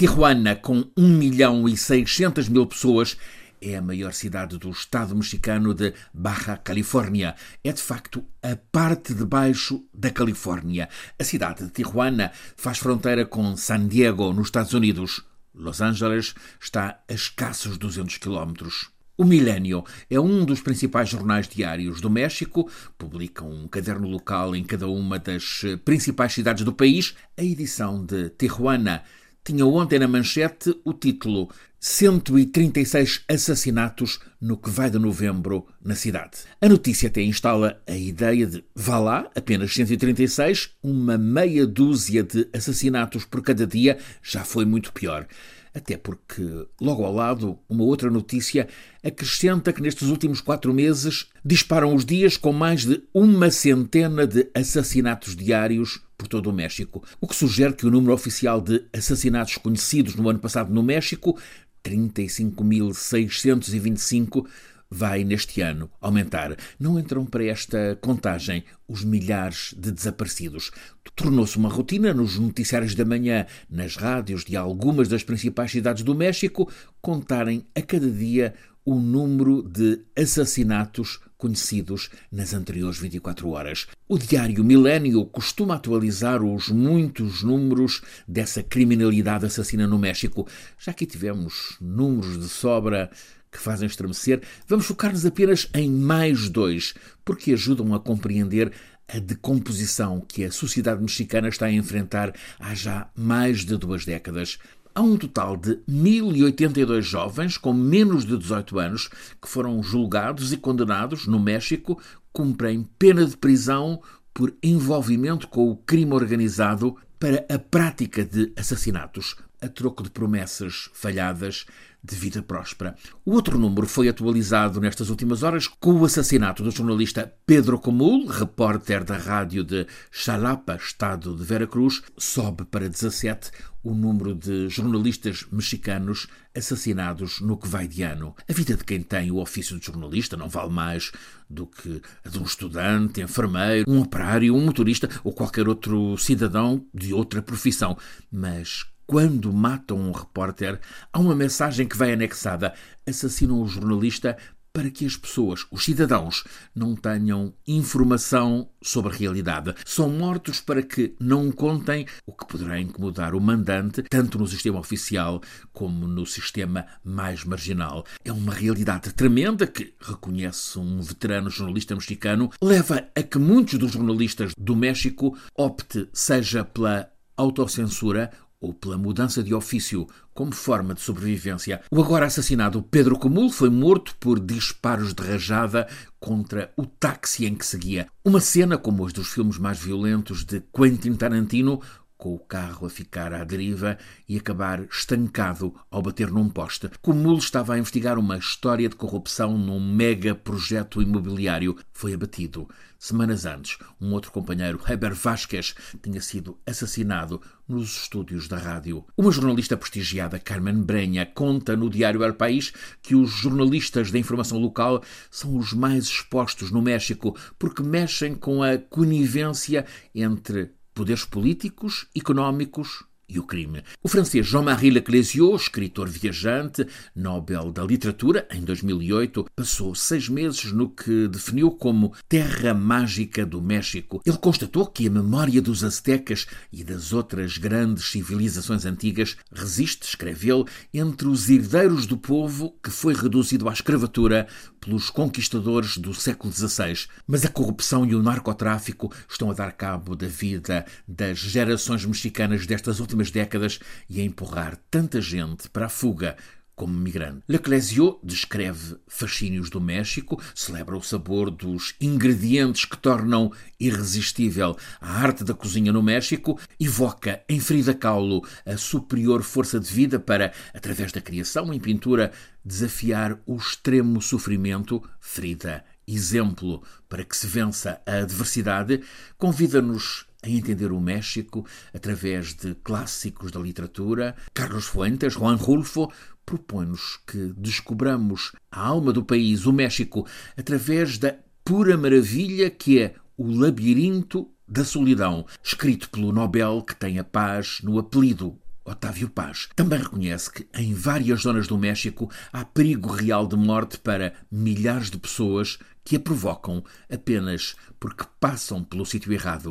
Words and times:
Tijuana, 0.00 0.56
com 0.56 0.82
1 0.96 1.08
milhão 1.18 1.68
e 1.68 1.76
600 1.76 2.48
mil 2.48 2.64
pessoas, 2.64 3.18
é 3.60 3.76
a 3.76 3.82
maior 3.82 4.14
cidade 4.14 4.56
do 4.56 4.70
estado 4.70 5.14
mexicano 5.14 5.74
de 5.74 5.92
Baja 6.14 6.56
Califórnia. 6.56 7.34
É 7.62 7.70
de 7.70 7.82
facto 7.82 8.24
a 8.42 8.56
parte 8.72 9.12
de 9.12 9.26
baixo 9.26 9.84
da 9.92 10.08
Califórnia. 10.08 10.88
A 11.18 11.22
cidade 11.22 11.64
de 11.64 11.70
Tijuana 11.70 12.32
faz 12.56 12.78
fronteira 12.78 13.26
com 13.26 13.54
San 13.58 13.88
Diego, 13.88 14.32
nos 14.32 14.46
Estados 14.46 14.72
Unidos. 14.72 15.22
Los 15.54 15.82
Angeles 15.82 16.34
está 16.58 17.02
a 17.06 17.12
escassos 17.12 17.76
200 17.76 18.16
quilómetros. 18.16 18.88
O 19.18 19.24
Milênio 19.26 19.84
é 20.08 20.18
um 20.18 20.46
dos 20.46 20.62
principais 20.62 21.10
jornais 21.10 21.46
diários 21.46 22.00
do 22.00 22.08
México, 22.08 22.70
publica 22.96 23.44
um 23.44 23.68
caderno 23.68 24.08
local 24.08 24.56
em 24.56 24.64
cada 24.64 24.88
uma 24.88 25.18
das 25.18 25.60
principais 25.84 26.32
cidades 26.32 26.64
do 26.64 26.72
país. 26.72 27.14
A 27.36 27.44
edição 27.44 28.02
de 28.02 28.30
Tijuana 28.30 29.02
tinha 29.44 29.66
ontem 29.66 29.98
na 29.98 30.08
manchete 30.08 30.74
o 30.84 30.92
título 30.92 31.48
136 31.78 33.24
assassinatos 33.26 34.20
no 34.40 34.58
que 34.58 34.68
vai 34.68 34.90
de 34.90 34.98
novembro 34.98 35.66
na 35.82 35.94
cidade. 35.94 36.38
A 36.60 36.68
notícia 36.68 37.08
até 37.08 37.22
instala 37.22 37.80
a 37.86 37.96
ideia 37.96 38.46
de, 38.46 38.62
vá 38.74 38.98
lá, 38.98 39.30
apenas 39.34 39.72
136, 39.74 40.72
uma 40.82 41.16
meia 41.16 41.66
dúzia 41.66 42.22
de 42.22 42.46
assassinatos 42.52 43.24
por 43.24 43.40
cada 43.42 43.66
dia 43.66 43.98
já 44.22 44.44
foi 44.44 44.66
muito 44.66 44.92
pior. 44.92 45.26
Até 45.72 45.96
porque, 45.96 46.66
logo 46.80 47.04
ao 47.04 47.14
lado, 47.14 47.58
uma 47.68 47.84
outra 47.84 48.10
notícia 48.10 48.68
acrescenta 49.02 49.72
que 49.72 49.80
nestes 49.80 50.08
últimos 50.08 50.40
quatro 50.40 50.74
meses 50.74 51.28
disparam 51.44 51.94
os 51.94 52.04
dias 52.04 52.36
com 52.36 52.52
mais 52.52 52.84
de 52.84 53.02
uma 53.14 53.50
centena 53.50 54.26
de 54.26 54.50
assassinatos 54.52 55.36
diários 55.36 56.00
por 56.20 56.28
todo 56.28 56.50
o 56.50 56.52
México, 56.52 57.02
o 57.18 57.26
que 57.26 57.34
sugere 57.34 57.72
que 57.72 57.86
o 57.86 57.90
número 57.90 58.12
oficial 58.12 58.60
de 58.60 58.84
assassinatos 58.92 59.56
conhecidos 59.56 60.14
no 60.16 60.28
ano 60.28 60.38
passado 60.38 60.70
no 60.70 60.82
México 60.82 61.40
35.625 61.82 64.46
vai 64.90 65.24
neste 65.24 65.62
ano 65.62 65.90
aumentar. 65.98 66.54
Não 66.78 66.98
entram 66.98 67.24
para 67.24 67.46
esta 67.46 67.96
contagem 68.02 68.64
os 68.86 69.02
milhares 69.02 69.74
de 69.78 69.90
desaparecidos. 69.90 70.70
Tornou-se 71.16 71.56
uma 71.56 71.70
rotina 71.70 72.12
nos 72.12 72.38
noticiários 72.38 72.94
da 72.94 73.06
manhã, 73.06 73.46
nas 73.70 73.96
rádios 73.96 74.44
de 74.44 74.58
algumas 74.58 75.08
das 75.08 75.24
principais 75.24 75.70
cidades 75.70 76.02
do 76.02 76.14
México, 76.14 76.70
contarem 77.00 77.64
a 77.74 77.80
cada 77.80 78.10
dia 78.10 78.52
o 78.84 78.96
número 78.96 79.62
de 79.62 80.02
assassinatos 80.14 81.18
conhecidos 81.40 82.10
nas 82.30 82.52
anteriores 82.52 82.98
24 82.98 83.48
horas. 83.48 83.86
O 84.06 84.18
diário 84.18 84.62
Milênio 84.62 85.24
costuma 85.24 85.76
atualizar 85.76 86.42
os 86.42 86.68
muitos 86.68 87.42
números 87.42 88.02
dessa 88.28 88.62
criminalidade 88.62 89.46
assassina 89.46 89.86
no 89.86 89.98
México. 89.98 90.46
Já 90.78 90.92
que 90.92 91.06
tivemos 91.06 91.76
números 91.80 92.38
de 92.38 92.48
sobra 92.48 93.10
que 93.50 93.58
fazem 93.58 93.86
estremecer, 93.86 94.42
vamos 94.68 94.86
focar-nos 94.86 95.26
apenas 95.26 95.68
em 95.74 95.90
mais 95.90 96.48
dois, 96.48 96.94
porque 97.24 97.52
ajudam 97.52 97.94
a 97.94 97.98
compreender 97.98 98.70
a 99.08 99.18
decomposição 99.18 100.20
que 100.20 100.44
a 100.44 100.52
sociedade 100.52 101.02
mexicana 101.02 101.48
está 101.48 101.66
a 101.66 101.72
enfrentar 101.72 102.32
há 102.60 102.74
já 102.74 103.10
mais 103.16 103.64
de 103.64 103.76
duas 103.76 104.04
décadas. 104.04 104.58
Há 104.92 105.02
um 105.02 105.16
total 105.16 105.56
de 105.56 105.76
1.082 105.88 107.02
jovens 107.02 107.56
com 107.56 107.72
menos 107.72 108.24
de 108.24 108.36
18 108.36 108.78
anos 108.78 109.08
que 109.40 109.48
foram 109.48 109.80
julgados 109.82 110.52
e 110.52 110.56
condenados 110.56 111.26
no 111.28 111.38
México, 111.38 112.00
cumprem 112.32 112.88
pena 112.98 113.24
de 113.24 113.36
prisão 113.36 114.02
por 114.34 114.52
envolvimento 114.62 115.46
com 115.46 115.70
o 115.70 115.76
crime 115.76 116.12
organizado 116.12 116.96
para 117.20 117.44
a 117.48 117.58
prática 117.58 118.24
de 118.24 118.52
assassinatos, 118.56 119.36
a 119.60 119.68
troco 119.68 120.02
de 120.02 120.10
promessas 120.10 120.90
falhadas 120.92 121.66
de 122.02 122.16
vida 122.16 122.42
próspera. 122.42 122.96
O 123.24 123.32
outro 123.32 123.58
número 123.58 123.86
foi 123.86 124.08
atualizado 124.08 124.80
nestas 124.80 125.10
últimas 125.10 125.42
horas 125.42 125.68
com 125.68 125.92
o 125.92 126.04
assassinato 126.04 126.62
do 126.62 126.70
jornalista 126.70 127.32
Pedro 127.46 127.78
Comul, 127.78 128.26
repórter 128.26 129.04
da 129.04 129.18
rádio 129.18 129.62
de 129.62 129.86
Xalapa, 130.10 130.76
estado 130.76 131.36
de 131.36 131.44
Veracruz, 131.44 132.02
sobe 132.16 132.64
para 132.64 132.88
17 132.88 133.50
o 133.82 133.94
número 133.94 134.34
de 134.34 134.68
jornalistas 134.68 135.46
mexicanos 135.50 136.26
assassinados 136.54 137.40
no 137.40 137.56
que 137.56 137.68
vai 137.68 137.86
de 137.86 138.02
ano. 138.02 138.34
A 138.48 138.52
vida 138.52 138.76
de 138.76 138.84
quem 138.84 139.02
tem 139.02 139.30
o 139.30 139.38
ofício 139.38 139.78
de 139.78 139.86
jornalista 139.86 140.36
não 140.36 140.48
vale 140.48 140.70
mais 140.70 141.12
do 141.48 141.66
que 141.66 142.00
a 142.24 142.28
de 142.28 142.38
um 142.38 142.44
estudante, 142.44 143.22
enfermeiro, 143.22 143.90
um 143.90 144.00
operário, 144.00 144.54
um 144.54 144.64
motorista 144.64 145.08
ou 145.24 145.32
qualquer 145.32 145.68
outro 145.68 146.16
cidadão 146.18 146.84
de 146.92 147.14
outra 147.14 147.40
profissão. 147.40 147.96
Mas 148.30 148.84
quando 149.10 149.52
matam 149.52 149.98
um 149.98 150.12
repórter, 150.12 150.78
há 151.12 151.18
uma 151.18 151.34
mensagem 151.34 151.84
que 151.84 151.96
vai 151.96 152.12
anexada: 152.12 152.72
assassinam 153.04 153.60
o 153.60 153.66
jornalista 153.66 154.36
para 154.72 154.88
que 154.88 155.04
as 155.04 155.16
pessoas, 155.16 155.66
os 155.68 155.84
cidadãos, 155.84 156.44
não 156.72 156.94
tenham 156.94 157.52
informação 157.66 158.70
sobre 158.80 159.12
a 159.12 159.16
realidade. 159.16 159.74
São 159.84 160.08
mortos 160.08 160.60
para 160.60 160.80
que 160.80 161.16
não 161.18 161.50
contem 161.50 162.06
o 162.24 162.32
que 162.32 162.46
poderá 162.46 162.78
incomodar 162.78 163.34
o 163.34 163.40
mandante, 163.40 164.04
tanto 164.08 164.38
no 164.38 164.46
sistema 164.46 164.78
oficial 164.78 165.42
como 165.72 166.06
no 166.06 166.24
sistema 166.24 166.86
mais 167.02 167.42
marginal. 167.42 168.06
É 168.24 168.32
uma 168.32 168.54
realidade 168.54 169.12
tremenda 169.12 169.66
que, 169.66 169.92
reconhece 170.00 170.78
um 170.78 171.00
veterano 171.00 171.50
jornalista 171.50 171.96
mexicano, 171.96 172.48
leva 172.62 173.08
a 173.12 173.22
que 173.24 173.38
muitos 173.40 173.76
dos 173.76 173.90
jornalistas 173.90 174.52
do 174.56 174.76
México 174.76 175.36
opte 175.56 176.08
seja 176.12 176.64
pela 176.64 177.10
autocensura 177.36 178.30
ou 178.60 178.74
pela 178.74 178.98
mudança 178.98 179.42
de 179.42 179.54
ofício 179.54 180.06
como 180.34 180.52
forma 180.52 180.94
de 180.94 181.00
sobrevivência. 181.00 181.80
O 181.90 182.00
agora 182.00 182.26
assassinado 182.26 182.82
Pedro 182.82 183.18
Comul 183.18 183.50
foi 183.50 183.70
morto 183.70 184.14
por 184.20 184.38
disparos 184.38 185.14
de 185.14 185.22
rajada 185.22 185.88
contra 186.18 186.70
o 186.76 186.84
táxi 186.84 187.46
em 187.46 187.54
que 187.54 187.64
seguia. 187.64 188.08
Uma 188.24 188.40
cena 188.40 188.76
como 188.76 189.04
os 189.04 189.12
dos 189.12 189.28
filmes 189.28 189.58
mais 189.58 189.78
violentos 189.78 190.44
de 190.44 190.62
Quentin 190.74 191.14
Tarantino, 191.14 191.80
com 192.20 192.34
o 192.34 192.38
carro 192.38 192.86
a 192.86 192.90
ficar 192.90 193.32
à 193.32 193.42
deriva 193.42 193.96
e 194.28 194.36
acabar 194.36 194.84
estancado 194.90 195.74
ao 195.90 196.02
bater 196.02 196.30
num 196.30 196.50
poste. 196.50 196.90
Comul 197.00 197.38
estava 197.38 197.74
a 197.74 197.78
investigar 197.78 198.18
uma 198.18 198.36
história 198.36 198.88
de 198.90 198.94
corrupção 198.94 199.56
num 199.56 199.80
mega 199.80 200.34
projeto 200.34 201.00
imobiliário. 201.00 201.76
Foi 201.94 202.12
abatido. 202.12 202.68
Semanas 202.98 203.46
antes, 203.46 203.78
um 203.98 204.12
outro 204.12 204.30
companheiro, 204.30 204.78
Heber 204.86 205.14
Vasquez, 205.14 205.74
tinha 206.02 206.20
sido 206.20 206.58
assassinado 206.66 207.40
nos 207.66 208.02
estúdios 208.02 208.46
da 208.46 208.58
rádio. 208.58 209.06
Uma 209.16 209.32
jornalista 209.32 209.74
prestigiada, 209.74 210.38
Carmen 210.38 210.82
Brenha, 210.82 211.24
conta 211.24 211.74
no 211.74 211.88
diário 211.88 212.22
El 212.22 212.34
País 212.34 212.70
que 213.00 213.14
os 213.14 213.30
jornalistas 213.30 214.10
da 214.10 214.18
informação 214.18 214.58
local 214.58 215.02
são 215.30 215.56
os 215.56 215.72
mais 215.72 216.04
expostos 216.04 216.70
no 216.70 216.82
México 216.82 217.34
porque 217.58 217.82
mexem 217.82 218.34
com 218.34 218.62
a 218.62 218.76
conivência 218.76 219.86
entre 220.14 220.74
poderes 221.00 221.24
políticos, 221.24 222.08
económicos 222.14 223.06
e 223.30 223.38
o 223.38 223.44
crime. 223.44 223.82
O 224.02 224.08
francês 224.08 224.46
Jean-Marie 224.46 224.90
Leclésio, 224.90 225.54
escritor 225.54 226.08
viajante, 226.08 226.86
Nobel 227.14 227.70
da 227.70 227.84
Literatura, 227.84 228.46
em 228.50 228.62
2008, 228.62 229.46
passou 229.54 229.94
seis 229.94 230.28
meses 230.28 230.72
no 230.72 230.88
que 230.88 231.28
definiu 231.28 231.70
como 231.70 232.12
Terra 232.28 232.74
Mágica 232.74 233.46
do 233.46 233.62
México. 233.62 234.20
Ele 234.26 234.36
constatou 234.36 234.86
que 234.86 235.06
a 235.06 235.10
memória 235.10 235.62
dos 235.62 235.84
aztecas 235.84 236.46
e 236.72 236.82
das 236.82 237.12
outras 237.12 237.56
grandes 237.56 238.10
civilizações 238.10 238.84
antigas 238.84 239.36
resiste, 239.52 240.06
escreve 240.06 240.50
ele, 240.50 240.64
entre 240.92 241.28
os 241.28 241.48
herdeiros 241.48 242.06
do 242.06 242.16
povo 242.16 242.74
que 242.82 242.90
foi 242.90 243.14
reduzido 243.14 243.68
à 243.68 243.72
escravatura 243.72 244.48
pelos 244.80 245.10
conquistadores 245.10 245.98
do 245.98 246.14
século 246.14 246.52
XVI. 246.52 247.06
Mas 247.26 247.44
a 247.44 247.48
corrupção 247.48 248.04
e 248.06 248.14
o 248.14 248.22
narcotráfico 248.22 249.12
estão 249.28 249.50
a 249.50 249.54
dar 249.54 249.72
cabo 249.72 250.16
da 250.16 250.26
vida 250.26 250.86
das 251.06 251.38
gerações 251.38 252.04
mexicanas 252.04 252.66
destas 252.66 252.98
últimas 253.20 253.30
décadas 253.30 253.78
e 254.08 254.20
a 254.20 254.24
empurrar 254.24 254.78
tanta 254.90 255.20
gente 255.20 255.68
para 255.68 255.86
a 255.86 255.90
fuga 255.90 256.36
como 256.74 256.94
migrante. 256.94 257.42
Leclésio 257.46 258.18
descreve 258.24 258.96
fascínios 259.06 259.68
do 259.68 259.78
México, 259.78 260.42
celebra 260.54 260.96
o 260.96 261.02
sabor 261.02 261.50
dos 261.50 261.94
ingredientes 262.00 262.86
que 262.86 262.96
tornam 262.96 263.52
irresistível 263.78 264.74
a 264.98 265.20
arte 265.20 265.44
da 265.44 265.52
cozinha 265.52 265.92
no 265.92 266.02
México, 266.02 266.58
evoca 266.80 267.42
em 267.46 267.60
Frida 267.60 267.92
Kahlo 267.92 268.42
a 268.64 268.78
superior 268.78 269.42
força 269.42 269.78
de 269.78 269.92
vida 269.92 270.18
para, 270.18 270.54
através 270.72 271.12
da 271.12 271.20
criação 271.20 271.70
em 271.74 271.78
pintura, 271.78 272.32
desafiar 272.64 273.38
o 273.44 273.56
extremo 273.56 274.22
sofrimento. 274.22 275.02
Frida, 275.20 275.84
exemplo 276.08 276.82
para 277.10 277.24
que 277.24 277.36
se 277.36 277.46
vença 277.46 278.00
a 278.06 278.20
adversidade, 278.20 279.02
convida-nos 279.36 280.29
a 280.42 280.48
entender 280.48 280.92
o 280.92 281.00
México 281.00 281.66
através 281.94 282.54
de 282.54 282.74
clássicos 282.76 283.50
da 283.50 283.60
literatura. 283.60 284.34
Carlos 284.54 284.86
Fuentes, 284.86 285.34
Juan 285.34 285.56
Rulfo, 285.56 286.10
propõe-nos 286.44 287.20
que 287.26 287.52
descobramos 287.56 288.52
a 288.70 288.80
alma 288.80 289.12
do 289.12 289.24
país, 289.24 289.66
o 289.66 289.72
México, 289.72 290.26
através 290.56 291.18
da 291.18 291.36
pura 291.64 291.96
maravilha 291.96 292.70
que 292.70 292.98
é 292.98 293.14
o 293.36 293.50
labirinto 293.50 294.50
da 294.66 294.84
solidão, 294.84 295.44
escrito 295.62 296.08
pelo 296.10 296.32
Nobel 296.32 296.82
que 296.82 296.94
tem 296.94 297.18
a 297.18 297.24
paz 297.24 297.80
no 297.82 297.98
apelido 297.98 298.58
Otávio 298.84 299.28
Paz 299.28 299.68
também 299.76 299.98
reconhece 299.98 300.50
que 300.50 300.66
em 300.74 300.94
várias 300.94 301.42
zonas 301.42 301.66
do 301.66 301.78
México 301.78 302.30
há 302.52 302.64
perigo 302.64 303.10
real 303.10 303.46
de 303.46 303.56
morte 303.56 303.98
para 303.98 304.32
milhares 304.50 305.10
de 305.10 305.18
pessoas 305.18 305.78
que 306.02 306.16
a 306.16 306.20
provocam 306.20 306.82
apenas 307.12 307.76
porque 308.00 308.24
passam 308.40 308.82
pelo 308.82 309.04
sítio 309.04 309.32
errado. 309.32 309.68